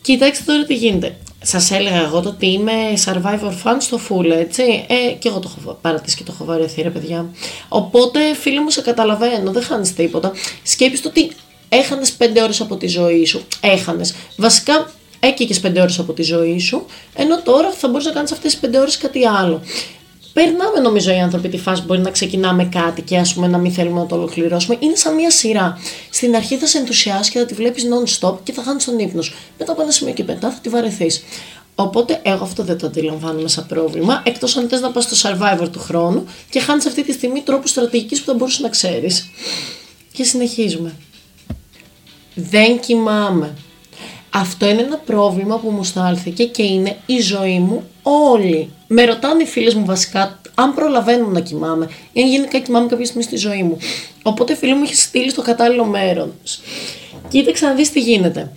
Κοιτάξτε 0.02 0.44
τώρα 0.44 0.64
τι 0.64 0.76
γίνεται. 0.76 1.18
Σας 1.44 1.72
έλεγα 1.72 2.02
εγώ 2.02 2.22
το 2.22 2.30
ότι 2.30 2.48
είμαι 2.48 2.74
survivor 3.06 3.54
fan 3.64 3.76
στο 3.78 4.00
full, 4.10 4.30
έτσι. 4.32 4.64
Ε, 4.88 5.12
και 5.20 5.28
εγώ 5.28 5.40
το 5.40 5.52
έχω 5.58 5.78
παρατήσει 5.82 6.16
και 6.18 6.24
το 6.24 6.32
έχω 6.36 6.46
βαρεθεί, 6.46 6.82
ρε 6.82 6.90
παιδιά. 6.90 7.30
Οπότε, 7.68 8.36
φίλοι 8.36 8.60
μου, 8.60 8.70
σε 8.70 8.82
καταλαβαίνω, 8.82 9.52
δεν 9.52 9.64
χάνεις 9.64 9.94
τίποτα. 9.94 10.32
Σκέψτε 10.64 11.08
ότι 11.08 11.32
έχανες 11.70 12.12
5 12.12 12.42
ώρες 12.44 12.62
από 12.62 12.76
τη 12.76 12.88
ζωή 12.88 13.26
σου. 13.26 13.42
Έχανες. 13.62 14.16
Βασικά, 14.36 14.92
έκαιγες 15.24 15.60
5 15.60 15.82
ώρες 15.82 16.00
από 16.00 16.14
τη 16.14 16.22
ζωή 16.22 16.60
σου, 16.60 16.86
ενώ 17.16 17.42
τώρα 17.42 17.72
θα 17.72 17.88
μπορείς 17.88 18.06
να 18.06 18.12
κάνεις 18.12 18.32
αυτές 18.32 18.52
τις 18.52 18.70
5 18.70 18.80
ώρες 18.80 18.98
κάτι 18.98 19.28
άλλο 19.28 19.62
περνάμε 20.34 20.80
νομίζω 20.80 21.12
οι 21.12 21.20
άνθρωποι 21.20 21.50
τη 21.50 21.58
φάση 21.58 21.82
μπορεί 21.82 22.02
να 22.02 22.10
ξεκινάμε 22.10 22.66
κάτι 22.66 23.02
και 23.02 23.18
ας 23.18 23.34
πούμε 23.34 23.48
να 23.48 23.58
μην 23.58 23.72
θέλουμε 23.72 24.00
να 24.00 24.06
το 24.06 24.16
ολοκληρώσουμε. 24.16 24.78
Είναι 24.80 24.96
σαν 24.96 25.16
μια 25.16 25.32
σειρά. 25.32 25.80
Στην 26.10 26.36
αρχή 26.36 26.58
θα 26.58 26.68
σε 26.68 26.78
ενθουσιάσει 26.78 27.32
και 27.32 27.40
θα 27.40 27.46
τη 27.46 27.54
βλέπεις 27.54 27.84
non-stop 27.84 28.36
και 28.44 28.52
θα 28.52 28.64
χάνεις 28.64 28.86
τον 28.86 29.00
ύπνο 29.00 29.22
σου. 29.22 29.34
Μετά 29.58 29.72
από 29.72 29.82
ένα 29.82 29.92
σημείο 29.92 30.14
και 30.14 30.24
μετά 30.24 30.52
θα 30.52 30.60
τη 30.62 30.70
βαρεθείς. 30.70 31.24
Οπότε 31.76 32.20
εγώ 32.24 32.44
αυτό 32.44 32.64
δεν 32.64 32.78
το 32.78 32.88
αντιλαμβάνομαι 32.88 33.48
σαν 33.48 33.66
πρόβλημα, 33.68 34.22
εκτός 34.26 34.58
αν 34.58 34.70
θες 34.70 34.82
να 34.82 34.92
πας 34.92 35.04
στο 35.04 35.30
survivor 35.30 35.68
του 35.72 35.80
χρόνου 35.80 36.26
και 36.50 36.60
χάνεις 36.60 36.86
αυτή 36.86 37.04
τη 37.04 37.12
στιγμή 37.12 37.42
τρόπους 37.42 37.70
στρατηγικής 37.70 38.20
που 38.20 38.26
θα 38.26 38.34
μπορούσες 38.34 38.60
να 38.60 38.70
ξέρεις. 38.70 39.30
Και 40.14 40.24
συνεχίζουμε. 40.24 40.96
Δεν 42.34 42.80
κοιμάμαι. 42.80 43.56
Αυτό 44.34 44.70
είναι 44.70 44.82
ένα 44.82 44.98
πρόβλημα 44.98 45.58
που 45.58 45.70
μου 45.70 45.84
στάλθηκε 45.84 46.46
και 46.46 46.64
είναι 46.64 46.98
η 47.06 47.20
ζωή 47.20 47.60
μου 47.60 47.84
όλη. 48.02 48.70
Με 48.88 49.06
ρωτάνε 49.06 49.44
οι 49.44 49.46
φίλες 49.46 49.74
μου 49.74 49.86
βασικά 49.86 50.40
αν 50.56 50.74
προλαβαίνω 50.74 51.28
να 51.28 51.40
κοιμάμαι 51.40 51.90
ή 52.14 52.22
αν 52.22 52.30
γενικά 52.30 52.60
κοιμάμαι 52.60 52.88
κάποια 52.88 53.06
στιγμή 53.06 53.24
στη 53.24 53.36
ζωή 53.36 53.64
μου. 53.64 53.78
Οπότε 54.24 54.56
φίλοι 54.56 54.74
μου 54.74 54.84
έχει 54.84 54.96
στείλει 54.96 55.30
στο 55.30 55.42
κατάλληλο 55.42 55.86
μέρος. 55.86 56.62
Κοίταξε 57.30 57.66
να 57.66 57.74
δεις 57.74 57.92
τι 57.92 58.00
γίνεται. 58.00 58.52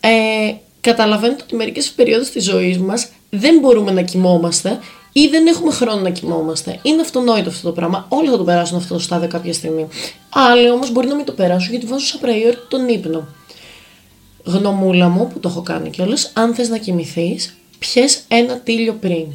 Ε, 0.00 0.54
καταλαβαίνετε 0.80 1.42
ότι 1.42 1.54
μερικές 1.54 1.90
περιόδους 1.90 2.30
της 2.30 2.44
ζωής 2.44 2.78
μας 2.78 3.08
δεν 3.30 3.58
μπορούμε 3.58 3.90
να 3.90 4.02
κοιμόμαστε 4.02 4.78
ή 5.12 5.26
δεν 5.26 5.46
έχουμε 5.46 5.72
χρόνο 5.72 6.00
να 6.00 6.10
κοιμόμαστε. 6.10 6.78
Είναι 6.82 7.00
αυτονόητο 7.00 7.48
αυτό 7.48 7.66
το 7.66 7.72
πράγμα. 7.72 8.06
Όλοι 8.08 8.28
θα 8.28 8.36
το 8.36 8.44
περάσουν 8.44 8.76
αυτό 8.76 8.94
το 8.94 9.00
στάδιο 9.00 9.28
κάποια 9.28 9.52
στιγμή. 9.52 9.86
Άλλοι 10.28 10.70
όμως 10.70 10.92
μπορεί 10.92 11.06
να 11.06 11.14
μην 11.14 11.24
το 11.24 11.32
περάσουν 11.32 11.70
γιατί 11.70 11.86
βάζουν 11.86 12.06
σαν 12.06 12.20
priority 12.22 12.66
τον 12.68 12.88
ύπνο 12.88 13.26
γνωμούλα 14.46 15.08
μου 15.08 15.28
που 15.28 15.40
το 15.40 15.48
έχω 15.48 15.62
κάνει 15.62 15.90
κιόλας, 15.90 16.30
αν 16.34 16.54
θες 16.54 16.68
να 16.68 16.78
κοιμηθείς, 16.78 17.56
πιες 17.78 18.20
ένα 18.28 18.58
τίλιο 18.58 18.92
πριν. 18.92 19.26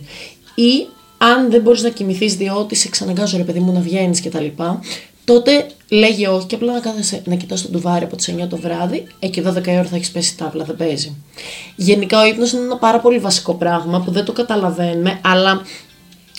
Ή 0.56 0.88
αν 1.18 1.52
δεν 1.52 1.62
μπορείς 1.62 1.82
να 1.82 1.90
κοιμηθείς 1.90 2.36
διότι 2.36 2.76
σε 2.76 2.90
ξαναγκάζω 2.90 3.38
ρε 3.38 3.44
παιδί 3.44 3.60
μου 3.60 3.72
να 3.72 3.80
βγαίνεις 3.80 4.20
και 4.20 4.30
τα 4.30 4.40
λοιπά, 4.40 4.80
τότε 5.26 5.66
λέγει 5.90 6.28
όχι 6.28 6.46
και 6.48 6.56
απλά 6.56 6.74
να 6.74 6.80
κάθεσαι 6.80 7.22
να 7.26 7.36
κοιτάς 7.36 7.62
τον 7.62 7.72
τουβάρι 7.72 8.04
από 8.04 8.16
τις 8.16 8.34
9 8.42 8.48
το 8.50 8.58
βράδυ, 8.58 9.08
εκεί 9.20 9.44
12 9.48 9.68
η 9.68 9.72
ώρα 9.72 9.84
θα 9.84 9.96
έχεις 9.96 10.12
πέσει 10.12 10.38
τάβλα, 10.38 10.64
δεν 10.64 10.76
παίζει. 10.76 11.16
Γενικά 11.76 12.22
ο 12.22 12.26
ύπνος 12.26 12.52
είναι 12.52 12.62
ένα 12.62 12.78
πάρα 12.78 13.00
πολύ 13.00 13.20
βασικό 13.20 13.54
πράγμα 13.54 14.02
που 14.02 14.12
δεν 14.12 14.26
το 14.26 14.32
καταλαβαίνουμε, 14.32 15.20
αλλά 15.24 15.62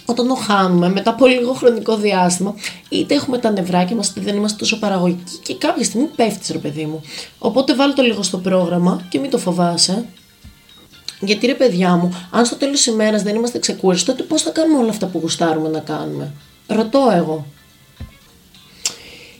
όταν 0.04 0.28
το 0.28 0.34
χάνουμε 0.34 0.88
μετά 0.88 1.10
από 1.10 1.26
λίγο 1.26 1.52
χρονικό 1.52 1.96
διάστημα, 1.96 2.54
είτε 2.88 3.14
έχουμε 3.14 3.38
τα 3.38 3.50
νευράκια 3.50 3.96
μας, 3.96 4.08
είτε 4.08 4.20
δεν 4.20 4.36
είμαστε 4.36 4.58
τόσο 4.58 4.78
παραγωγικοί 4.78 5.36
και 5.42 5.54
κάποια 5.54 5.84
στιγμή 5.84 6.06
πέφτεις, 6.06 6.50
ρε 6.50 6.58
παιδί 6.58 6.84
μου. 6.84 7.02
Οπότε 7.38 7.74
βάλω 7.74 7.92
το 7.92 8.02
λίγο 8.02 8.22
στο 8.22 8.38
πρόγραμμα 8.38 9.06
και 9.08 9.18
μην 9.18 9.30
το 9.30 9.38
φοβάσαι. 9.38 10.04
Γιατί 11.20 11.46
ρε 11.46 11.54
παιδιά 11.54 11.96
μου, 11.96 12.16
αν 12.30 12.44
στο 12.44 12.56
τέλος 12.56 12.76
της 12.76 12.86
ημέρας 12.86 13.22
δεν 13.22 13.34
είμαστε 13.34 13.58
ξεκούραστοι, 13.58 14.06
τότε 14.06 14.22
πώς 14.22 14.42
θα 14.42 14.50
κάνουμε 14.50 14.78
όλα 14.78 14.90
αυτά 14.90 15.06
που 15.06 15.18
γουστάρουμε 15.18 15.68
να 15.68 15.78
κάνουμε; 15.78 16.32
Ρωτώ 16.66 17.12
εγώ. 17.14 17.46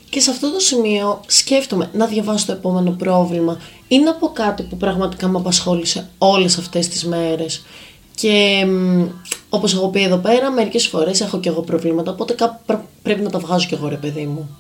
Και 0.09 0.21
σε 0.21 0.31
αυτό 0.31 0.53
το 0.53 0.59
σημείο 0.59 1.21
σκέφτομαι 1.27 1.91
να 1.93 2.07
διαβάσω 2.07 2.47
το 2.47 2.53
επόμενο 2.53 2.91
πρόβλημα 2.91 3.61
ή 3.89 3.99
να 3.99 4.15
πω 4.15 4.29
κάτι 4.29 4.63
που 4.63 4.77
πραγματικά 4.77 5.29
με 5.29 5.39
απασχόλησε 5.39 6.09
όλες 6.19 6.59
αυτές 6.59 6.89
τις 6.89 7.05
μέρες. 7.05 7.65
Και 8.15 8.67
Όπως 9.55 9.75
έχω 9.75 9.89
πει 9.89 10.03
εδώ 10.03 10.17
πέρα, 10.17 10.51
μερικές 10.51 10.87
φορές 10.87 11.21
έχω 11.21 11.41
και 11.41 11.49
εγώ 11.49 11.61
προβλήματα, 11.61 12.11
οπότε 12.11 12.35
πρέπει 13.03 13.23
να 13.23 13.31
τα 13.31 13.39
βγάζω 13.39 13.67
κι 13.67 13.75
εγώ, 13.75 13.89
ρε 13.89 13.97
παιδί 13.97 14.25
μου. 14.25 14.57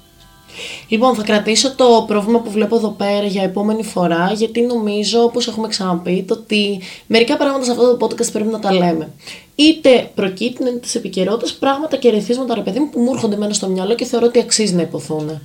Λοιπόν, 0.89 1.15
θα 1.15 1.23
κρατήσω 1.23 1.75
το 1.75 2.05
πρόβλημα 2.07 2.41
που 2.41 2.51
βλέπω 2.51 2.77
εδώ 2.77 2.89
πέρα 2.89 3.27
για 3.27 3.43
επόμενη 3.43 3.83
φορά, 3.83 4.33
γιατί 4.35 4.61
νομίζω, 4.61 5.23
όπως 5.23 5.49
έχουμε 5.49 5.69
ξαναπεί, 5.69 6.23
το 6.23 6.35
ότι 6.35 6.81
μερικά 7.07 7.37
πράγματα 7.37 7.65
σε 7.65 7.71
αυτό 7.71 7.97
το 7.97 8.07
podcast 8.07 8.33
πρέπει 8.33 8.49
να 8.49 8.59
τα 8.59 8.73
λέμε. 8.73 9.13
Είτε 9.55 10.11
προκύπτουν 10.15 10.81
τη 10.81 10.89
επικαιρότητα 10.95 11.53
πράγματα 11.59 11.97
και 11.97 12.11
ρεθίσματα, 12.11 12.55
ρε 12.55 12.61
παιδί 12.61 12.79
μου, 12.79 12.91
που 12.91 13.01
μου 13.01 13.13
έρχονται 13.13 13.37
μένα 13.37 13.53
στο 13.53 13.69
μυαλό 13.69 13.95
και 13.95 14.05
θεωρώ 14.05 14.27
ότι 14.27 14.39
αξίζει 14.39 14.75
να 14.75 14.83
υποθούν. 14.83 15.41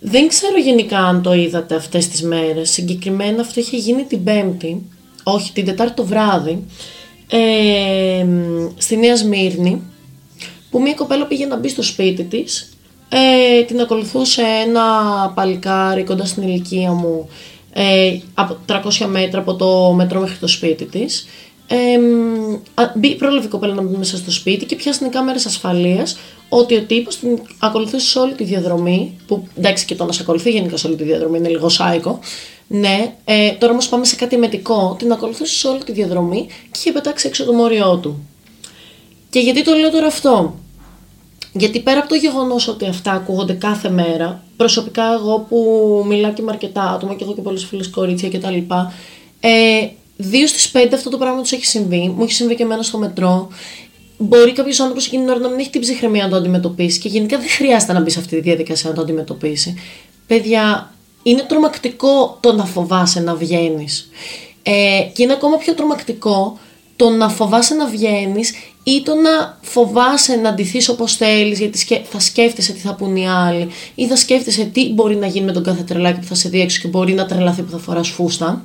Δεν 0.00 0.28
ξέρω 0.28 0.58
γενικά 0.58 0.98
αν 0.98 1.22
το 1.22 1.34
είδατε 1.34 1.74
αυτές 1.74 2.08
τις 2.08 2.22
μέρες. 2.22 2.70
Συγκεκριμένα 2.70 3.40
αυτό 3.40 3.60
είχε 3.60 3.76
γίνει 3.76 4.02
την 4.04 4.24
Πέμπτη, 4.24 4.82
όχι 5.22 5.52
την 5.52 5.64
Τετάρτη 5.64 5.94
το 5.94 6.04
βράδυ, 6.04 6.64
ε, 7.30 8.26
στη 8.76 8.96
Νέα 8.96 9.16
Σμύρνη 9.16 9.82
που 10.70 10.80
μια 10.80 10.94
κοπέλα 10.94 11.26
πήγε 11.26 11.46
να 11.46 11.56
μπει 11.56 11.68
στο 11.68 11.82
σπίτι 11.82 12.24
της 12.24 12.72
ε, 13.08 13.62
την 13.62 13.80
ακολουθούσε 13.80 14.42
ένα 14.66 14.82
παλικάρι 15.34 16.04
κοντά 16.04 16.24
στην 16.24 16.42
ηλικία 16.42 16.92
μου 16.92 17.28
ε, 17.72 18.18
από 18.34 18.56
300 18.66 19.06
μέτρα 19.06 19.40
από 19.40 19.54
το 19.54 19.92
μετρό 19.92 20.20
μέχρι 20.20 20.36
το 20.36 20.46
σπίτι 20.46 20.84
της. 20.84 21.26
Ε, 21.66 21.98
πρόλαβε 23.18 23.46
η 23.46 23.48
κοπέλα 23.48 23.74
να 23.74 23.82
μπει 23.82 23.96
μέσα 23.96 24.16
στο 24.16 24.30
σπίτι 24.30 24.64
και 24.64 24.76
πιάσανε 24.76 25.10
κάμερες 25.10 25.46
ασφαλείας 25.46 26.18
ότι 26.48 26.76
ο 26.76 26.82
τύπος 26.82 27.18
την 27.18 27.38
ακολουθούσε 27.58 28.08
σε 28.08 28.18
όλη 28.18 28.32
τη 28.32 28.44
διαδρομή 28.44 29.16
που 29.26 29.48
εντάξει 29.58 29.84
και 29.84 29.94
το 29.94 30.04
να 30.04 30.12
σε 30.12 30.22
ακολουθεί 30.22 30.50
γενικά 30.50 30.76
σε 30.76 30.86
όλη 30.86 30.96
τη 30.96 31.04
διαδρομή 31.04 31.38
είναι 31.38 31.48
λίγο 31.48 31.68
σάικο 31.68 32.18
ναι, 32.68 33.14
ε, 33.24 33.52
τώρα 33.52 33.72
όμως 33.72 33.88
πάμε 33.88 34.04
σε 34.04 34.16
κάτι 34.16 34.36
μετικό. 34.36 34.96
Την 34.98 35.12
ακολουθούσε 35.12 35.54
σε 35.54 35.68
όλη 35.68 35.84
τη 35.84 35.92
διαδρομή 35.92 36.46
και 36.46 36.78
είχε 36.78 36.92
πετάξει 36.92 37.26
έξω 37.26 37.44
το 37.44 37.52
μόριό 37.52 37.96
του. 37.96 38.26
Και 39.30 39.38
γιατί 39.40 39.64
το 39.64 39.74
λέω 39.74 39.90
τώρα 39.90 40.06
αυτό; 40.06 40.54
Γιατί 41.52 41.80
πέρα 41.80 41.98
από 41.98 42.08
το 42.08 42.14
γεγονός 42.14 42.68
ότι 42.68 42.86
αυτά 42.86 43.12
ακούγονται 43.12 43.52
κάθε 43.52 43.90
μέρα, 43.90 44.42
προσωπικά 44.56 45.12
εγώ 45.12 45.46
που 45.48 45.58
μιλάω 46.08 46.32
και 46.32 46.42
με 46.42 46.50
αρκετά 46.50 46.82
άτομα 46.82 47.14
και 47.14 47.24
έχω 47.24 47.34
και 47.34 47.40
πολλέ 47.40 47.58
φίλε 47.58 47.86
κορίτσια 47.88 48.28
κτλ. 48.28 48.56
Ε, 49.40 49.88
δύο 50.16 50.46
στις 50.46 50.70
πέντε 50.70 50.96
αυτό 50.96 51.10
το 51.10 51.18
πράγμα 51.18 51.40
τους 51.40 51.52
έχει 51.52 51.66
συμβεί. 51.66 52.12
Μου 52.16 52.22
έχει 52.22 52.32
συμβεί 52.32 52.54
και 52.54 52.62
εμένα 52.62 52.82
στο 52.82 52.98
μετρό. 52.98 53.48
Μπορεί 54.18 54.52
κάποιος 54.52 54.80
άνθρωπος 54.80 55.06
εκείνη 55.06 55.22
την 55.22 55.30
ώρα 55.30 55.40
να 55.40 55.48
μην 55.48 55.58
έχει 55.58 55.70
την 55.70 55.80
ψυχραιμία 55.80 56.24
να 56.24 56.30
το 56.30 56.36
αντιμετωπίσει 56.36 56.98
και 56.98 57.08
γενικά 57.08 57.38
δεν 57.38 57.48
χρειάζεται 57.48 57.92
να 57.92 58.00
μπει 58.00 58.10
σε 58.10 58.18
αυτή 58.18 58.36
τη 58.36 58.40
διαδικασία 58.40 58.88
να 58.90 58.96
το 58.96 59.02
αντιμετωπίσει. 59.02 59.74
Παιδιά, 60.26 60.92
είναι 61.22 61.42
τρομακτικό 61.42 62.36
το 62.40 62.52
να 62.52 62.64
φοβάσαι 62.64 63.20
να 63.20 63.34
βγαίνεις. 63.34 64.10
Ε, 64.62 65.02
και 65.12 65.22
είναι 65.22 65.32
ακόμα 65.32 65.56
πιο 65.56 65.74
τρομακτικό 65.74 66.58
το 66.96 67.10
να 67.10 67.28
φοβάσαι 67.28 67.74
να 67.74 67.86
βγαίνεις 67.86 68.52
ή 68.82 69.02
το 69.02 69.14
να 69.14 69.58
φοβάσαι 69.62 70.36
να 70.36 70.54
ντυθείς 70.54 70.88
όπως 70.88 71.16
θέλεις, 71.16 71.58
γιατί 71.58 72.02
θα 72.10 72.20
σκέφτεσαι 72.20 72.72
τι 72.72 72.78
θα 72.78 72.94
πούν 72.94 73.16
οι 73.16 73.28
άλλοι, 73.28 73.68
ή 73.94 74.06
θα 74.06 74.16
σκέφτεσαι 74.16 74.64
τι 74.64 74.92
μπορεί 74.92 75.16
να 75.16 75.26
γίνει 75.26 75.46
με 75.46 75.52
τον 75.52 75.62
κάθε 75.62 75.82
τρελάκι 75.82 76.20
που 76.20 76.26
θα 76.26 76.34
σε 76.34 76.48
δει 76.48 76.60
έξω 76.60 76.80
και 76.80 76.88
μπορεί 76.88 77.12
να 77.12 77.26
τρελαθεί 77.26 77.62
που 77.62 77.70
θα 77.70 77.78
φοράς 77.78 78.08
φούστα. 78.08 78.64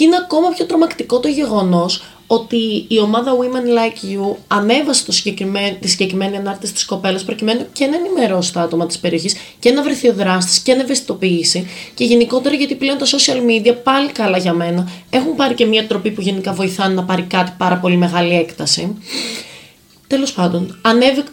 Και 0.00 0.06
είναι 0.06 0.16
ακόμα 0.16 0.48
πιο 0.48 0.64
τρομακτικό 0.64 1.20
το 1.20 1.28
γεγονός 1.28 2.02
ότι 2.26 2.84
η 2.88 2.98
ομάδα 2.98 3.32
Women 3.36 3.78
Like 3.78 4.14
You 4.14 4.36
ανέβασε 4.48 5.04
το 5.04 5.12
συγκεκριμένο, 5.12 5.76
τη 5.80 5.88
συγκεκριμένη 5.88 6.36
ανάρτηση 6.36 6.72
της 6.72 6.84
κοπέλας 6.84 7.24
προκειμένου 7.24 7.66
και 7.72 7.86
να 7.86 7.96
ενημερώσει 7.96 8.52
τα 8.52 8.60
άτομα 8.60 8.86
της 8.86 8.98
περιοχής 8.98 9.36
και 9.58 9.70
να 9.70 9.82
βρεθεί 9.82 10.08
ο 10.08 10.12
δράστης 10.12 10.58
και 10.58 10.74
να 10.74 10.82
ευαισθητοποιήσει. 10.82 11.66
Και 11.94 12.04
γενικότερα 12.04 12.54
γιατί 12.54 12.74
πλέον 12.74 12.98
τα 12.98 13.06
social 13.06 13.36
media 13.50 13.74
πάλι 13.82 14.12
καλά 14.12 14.38
για 14.38 14.52
μένα 14.52 14.90
έχουν 15.10 15.36
πάρει 15.36 15.54
και 15.54 15.66
μια 15.66 15.86
τροπή 15.86 16.10
που 16.10 16.20
γενικά 16.20 16.52
βοηθάνε 16.52 16.94
να 16.94 17.04
πάρει 17.04 17.22
κάτι 17.22 17.52
πάρα 17.58 17.76
πολύ 17.76 17.96
μεγάλη 17.96 18.34
έκταση. 18.34 18.96
Τέλος 20.06 20.32
πάντων, 20.32 20.80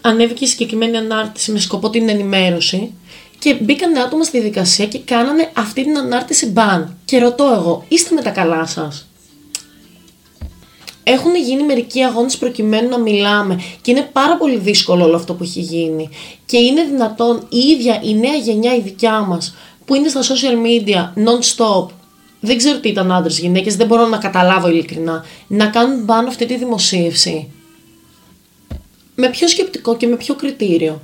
ανέβηκε 0.01 0.43
η 0.43 0.47
συγκεκριμένη 0.47 0.97
ανάρτηση 0.97 1.51
με 1.51 1.59
σκοπό 1.59 1.89
την 1.89 2.09
ενημέρωση 2.09 2.93
και 3.39 3.53
μπήκαν 3.61 3.97
άτομα 3.97 4.23
στη 4.23 4.39
δικασία 4.39 4.85
και 4.85 4.99
κάνανε 4.99 5.51
αυτή 5.53 5.83
την 5.83 5.97
ανάρτηση 5.97 6.45
μπαν. 6.45 6.97
Και 7.05 7.19
ρωτώ 7.19 7.53
εγώ, 7.55 7.85
είστε 7.87 8.15
με 8.15 8.21
τα 8.21 8.29
καλά 8.29 8.65
σας; 8.65 9.07
Έχουν 11.03 11.35
γίνει 11.35 11.63
μερικοί 11.63 12.03
αγώνες 12.03 12.37
προκειμένου 12.37 12.89
να 12.89 12.99
μιλάμε 12.99 13.61
και 13.81 13.91
είναι 13.91 14.09
πάρα 14.13 14.37
πολύ 14.37 14.57
δύσκολο 14.57 15.03
όλο 15.03 15.15
αυτό 15.15 15.33
που 15.33 15.43
έχει 15.43 15.59
γίνει. 15.59 16.09
Και 16.45 16.57
είναι 16.57 16.83
δυνατόν 16.83 17.47
η 17.49 17.57
ίδια 17.57 18.01
η 18.03 18.13
νέα 18.13 18.35
γενιά 18.35 18.75
η 18.75 18.81
δικιά 18.81 19.19
μας 19.19 19.55
που 19.85 19.95
είναι 19.95 20.07
στα 20.07 20.21
social 20.21 20.55
media 20.65 21.13
non-stop 21.25 21.87
δεν 22.39 22.57
ξέρω 22.57 22.79
τι 22.79 22.89
ήταν 22.89 23.11
άντρες 23.11 23.39
γυναίκες, 23.39 23.75
δεν 23.75 23.87
μπορώ 23.87 24.07
να 24.07 24.17
καταλάβω 24.17 24.69
ειλικρινά 24.69 25.25
να 25.47 25.67
κάνουν 25.67 26.05
πάνω 26.05 26.27
αυτή 26.27 26.45
τη 26.45 26.57
δημοσίευση. 26.57 27.51
Με 29.15 29.29
ποιο 29.29 29.47
σκεπτικό 29.47 29.97
και 29.97 30.07
με 30.07 30.15
ποιο 30.15 30.35
κριτήριο 30.35 31.01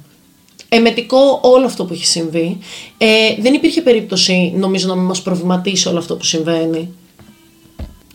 εμετικό 0.76 1.40
όλο 1.42 1.66
αυτό 1.66 1.86
που 1.86 1.94
έχει 1.94 2.06
συμβεί 2.06 2.58
ε, 2.98 3.08
δεν 3.40 3.54
υπήρχε 3.54 3.82
περίπτωση 3.82 4.54
νομίζω 4.56 4.88
να 4.88 4.96
μην 4.96 5.06
μας 5.06 5.22
προβληματίσει 5.22 5.88
όλο 5.88 5.98
αυτό 5.98 6.16
που 6.16 6.24
συμβαίνει 6.24 6.94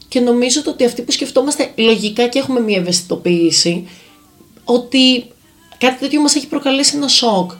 και 0.09 0.21
νομίζω 0.21 0.63
ότι 0.67 0.85
αυτοί 0.85 1.03
που 1.03 1.11
σκεφτόμαστε 1.13 1.73
λογικά 1.77 2.27
και 2.27 2.39
έχουμε 2.39 2.61
μια 2.61 2.79
ευαισθητοποίηση 2.79 3.89
ότι 4.65 5.25
κάτι 5.79 5.99
τέτοιο 5.99 6.21
μας 6.21 6.35
έχει 6.35 6.47
προκαλέσει 6.47 6.97
ένα 6.97 7.09
σοκ. 7.09 7.51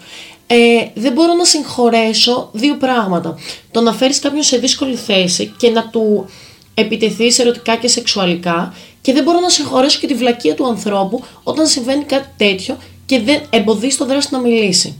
Ε, 0.47 0.57
δεν 0.95 1.13
μπορώ 1.13 1.33
να 1.35 1.45
συγχωρέσω 1.45 2.51
δύο 2.53 2.77
πράγματα. 2.77 3.39
Το 3.71 3.81
να 3.81 3.93
φέρεις 3.93 4.19
κάποιον 4.19 4.43
σε 4.43 4.57
δύσκολη 4.59 4.95
θέση 4.95 5.55
και 5.59 5.71
να 5.71 5.89
του 5.89 6.29
επιτεθείς 6.75 7.39
ερωτικά 7.39 7.77
και 7.77 7.89
σεξουαλικά 7.89 8.75
και 9.01 9.13
δεν 9.13 9.23
μπορώ 9.23 9.41
να 9.41 9.49
συγχωρέσω 9.49 9.99
και 9.99 10.07
τη 10.07 10.15
βλακεία 10.15 10.55
του 10.55 10.67
ανθρώπου 10.67 11.25
όταν 11.43 11.67
συμβαίνει 11.67 12.05
κάτι 12.05 12.29
τέτοιο 12.37 12.77
και 13.09 13.21
δεν 13.21 13.41
εμποδίσει 13.51 13.99
τον 13.99 14.07
δράστη 14.07 14.33
να 14.33 14.41
μιλήσει. 14.41 14.99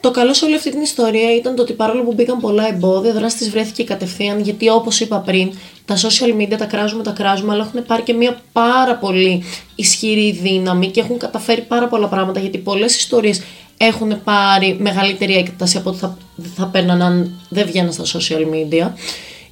Το 0.00 0.10
καλό 0.10 0.34
σε 0.34 0.44
όλη 0.44 0.54
αυτή 0.54 0.70
την 0.70 0.80
ιστορία 0.80 1.34
ήταν 1.34 1.54
το 1.54 1.62
ότι 1.62 1.72
παρόλο 1.72 2.02
που 2.02 2.12
μπήκαν 2.12 2.40
πολλά 2.40 2.68
εμπόδια, 2.68 3.12
δράστης 3.12 3.50
βρέθηκε 3.50 3.84
κατευθείαν 3.84 4.40
γιατί 4.40 4.68
όπως 4.68 5.00
είπα 5.00 5.18
πριν, 5.18 5.52
τα 5.84 5.96
social 5.96 6.40
media 6.40 6.56
τα 6.58 6.64
κράζουμε, 6.64 7.02
τα 7.02 7.10
κράζουμε, 7.10 7.52
αλλά 7.52 7.64
έχουν 7.64 7.86
πάρει 7.86 8.02
και 8.02 8.12
μια 8.12 8.40
πάρα 8.52 8.96
πολύ 8.96 9.44
ισχυρή 9.74 10.30
δύναμη 10.32 10.86
και 10.86 11.00
έχουν 11.00 11.18
καταφέρει 11.18 11.60
πάρα 11.60 11.88
πολλά 11.88 12.06
πράγματα 12.06 12.40
γιατί 12.40 12.58
πολλές 12.58 12.96
ιστορίες 12.96 13.42
έχουν 13.76 14.22
πάρει 14.24 14.76
μεγαλύτερη 14.80 15.34
έκταση 15.34 15.76
από 15.76 15.90
ό,τι 15.90 15.98
θα, 15.98 16.18
θα 16.56 16.66
παίρναν 16.66 17.02
αν 17.02 17.40
δεν 17.48 17.66
βγαίναν 17.66 17.92
στα 17.92 18.04
social 18.04 18.42
media. 18.42 18.90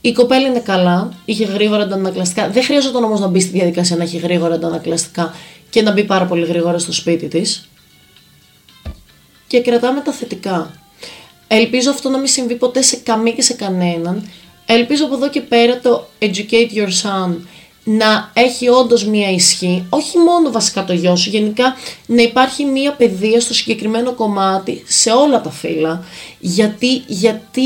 Η 0.01 0.13
κοπέλα 0.13 0.47
είναι 0.47 0.61
καλά, 0.61 1.13
είχε 1.25 1.45
γρήγορα 1.45 1.83
αντανακλαστικά. 1.83 2.49
Δεν 2.49 2.63
χρειάζεται 2.63 2.97
όμως 2.97 3.21
να 3.21 3.27
μπει 3.27 3.41
στη 3.41 3.51
διαδικασία 3.51 3.97
να 3.97 4.03
έχει 4.03 4.17
γρήγορα 4.17 4.55
αντανακλαστικά 4.55 5.35
και 5.71 5.83
να 5.83 5.93
μπει 5.93 6.05
πάρα 6.05 6.25
πολύ 6.25 6.47
γρήγορα 6.47 6.79
στο 6.79 6.93
σπίτι 6.93 7.29
της 7.29 7.69
και 9.47 9.61
κρατάμε 9.61 10.01
τα 10.01 10.13
θετικά. 10.13 10.71
Ελπίζω 11.49 11.91
αυτό 11.91 12.09
να 12.09 12.19
μην 12.19 12.27
συμβεί 12.27 12.55
ποτέ 12.55 12.83
σε 12.83 12.97
καμία 12.97 13.33
και 13.33 13.43
σε 13.43 13.55
κανέναν. 13.55 14.29
Ελπίζω 14.67 15.05
από 15.05 15.15
εδώ 15.15 15.29
και 15.29 15.41
πέρα 15.41 15.81
το 15.81 16.09
educate 16.19 16.71
your 16.75 16.89
son 17.03 17.37
να 17.85 18.31
έχει 18.35 18.69
όντως 18.69 19.05
μία 19.05 19.31
ισχύ, 19.31 19.87
όχι 19.89 20.19
μόνο 20.19 20.51
βασικά 20.51 20.85
το 20.85 20.93
γιο 20.93 21.17
σου, 21.17 21.31
γενικά 21.31 21.75
να 22.07 22.23
υπάρχει 22.23 22.65
μία 22.65 22.93
παιδεία 22.93 23.41
στο 23.41 23.55
συγκεκριμένο 23.55 24.13
κομμάτι 24.13 24.85
σε 24.87 25.11
όλα 25.11 25.41
τα 25.41 25.51
φύλλα, 25.51 26.05
γιατί, 26.39 27.03
γιατί 27.07 27.63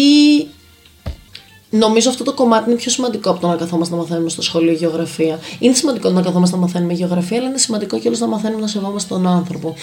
Νομίζω 1.70 2.10
αυτό 2.10 2.24
το 2.24 2.32
κομμάτι 2.32 2.70
είναι 2.70 2.78
πιο 2.78 2.90
σημαντικό 2.90 3.30
από 3.30 3.40
το 3.40 3.46
να 3.46 3.56
καθόμαστε 3.56 3.94
να 3.94 4.00
μαθαίνουμε 4.00 4.28
στο 4.28 4.42
σχολείο 4.42 4.72
γεωγραφία. 4.72 5.38
Είναι 5.58 5.74
σημαντικό 5.74 6.10
να 6.10 6.22
καθόμαστε 6.22 6.56
να 6.56 6.62
μαθαίνουμε 6.62 6.92
γεωγραφία, 6.92 7.38
αλλά 7.38 7.48
είναι 7.48 7.58
σημαντικό 7.58 7.98
και 7.98 8.10
να 8.18 8.26
μαθαίνουμε 8.26 8.60
να 8.60 8.66
σεβόμαστε 8.66 9.14
τον 9.14 9.26
άνθρωπο. 9.26 9.74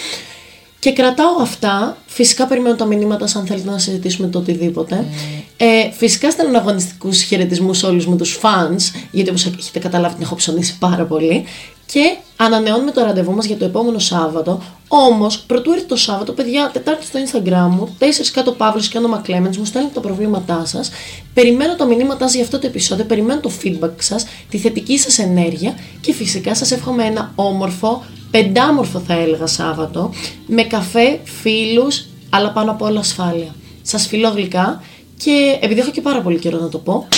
Και 0.78 0.92
κρατάω 0.92 1.36
αυτά. 1.40 1.96
Φυσικά 2.06 2.46
περιμένω 2.46 2.76
τα 2.76 2.84
μηνύματα 2.84 3.28
αν 3.34 3.46
θέλετε 3.46 3.70
να 3.70 3.78
συζητήσουμε 3.78 4.28
το 4.28 4.38
οτιδήποτε. 4.38 5.04
Mm. 5.08 5.42
Ε, 5.56 5.90
φυσικά 5.92 6.30
στέλνω 6.30 6.58
αγωνιστικούς 6.58 7.22
χαιρετισμούς 7.22 7.78
σε 7.78 7.86
όλους 7.86 8.06
μου 8.06 8.16
τους 8.16 8.38
fans, 8.42 8.94
γιατί 9.10 9.30
όπως 9.30 9.46
έχετε 9.46 9.78
καταλάβει 9.78 10.14
την 10.14 10.22
έχω 10.22 10.34
ψωνίσει 10.34 10.78
πάρα 10.78 11.04
πολύ. 11.04 11.44
Και 11.86 12.16
ανανεώνουμε 12.40 12.90
το 12.90 13.04
ραντεβού 13.04 13.32
μας 13.32 13.46
για 13.46 13.56
το 13.56 13.64
επόμενο 13.64 13.98
Σάββατο. 13.98 14.62
Όμως, 14.88 15.38
πρωτού 15.38 15.72
έρθει 15.72 15.84
το 15.84 15.96
Σάββατο, 15.96 16.32
παιδιά, 16.32 16.70
Τετάρτη 16.72 17.04
στο 17.04 17.18
Instagram 17.24 17.68
μου, 17.70 17.96
4 17.98 18.30
κάτω 18.32 18.52
Παύλος 18.52 18.88
και 18.88 18.98
όνομα 18.98 19.22
Clemens, 19.26 19.56
μου 19.56 19.64
στέλνετε 19.64 19.94
τα 19.94 20.00
προβλήματά 20.00 20.62
σας. 20.66 20.90
Περιμένω 21.34 21.74
τα 21.74 21.84
μηνύματά 21.84 22.24
σας 22.24 22.34
για 22.34 22.44
αυτό 22.44 22.58
το 22.58 22.66
επεισόδιο, 22.66 23.04
περιμένω 23.04 23.40
το 23.40 23.50
feedback 23.62 23.90
σας, 23.98 24.26
τη 24.48 24.58
θετική 24.58 24.98
σας 24.98 25.18
ενέργεια 25.18 25.74
και 26.00 26.12
φυσικά 26.12 26.54
σας 26.54 26.70
εύχομαι 26.70 27.04
ένα 27.04 27.32
όμορφο, 27.34 28.04
πεντάμορφο 28.30 28.98
θα 28.98 29.14
έλεγα 29.14 29.46
Σάββατο, 29.46 30.10
με 30.46 30.62
καφέ, 30.62 31.20
φίλους, 31.24 32.04
αλλά 32.30 32.50
πάνω 32.50 32.70
από 32.70 32.86
όλα 32.86 33.00
ασφάλεια. 33.00 33.54
Σας 33.82 34.06
φιλώ 34.06 34.28
γλυκά 34.28 34.82
και 35.16 35.58
επειδή 35.60 35.80
έχω 35.80 35.90
και 35.90 36.00
πάρα 36.00 36.20
πολύ 36.20 36.38
καιρό 36.38 36.58
να 36.58 36.68
το 36.68 36.78
πω, 36.78 37.08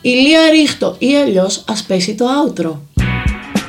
ηλία 0.00 0.40
ρίχτω 0.50 0.94
ή 0.98 1.16
αλλιώς 1.16 1.64
ας 1.68 1.82
πέσει 1.82 2.14
το 2.14 2.24
outro. 2.46 2.72